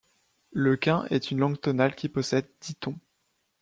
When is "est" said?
1.11-1.29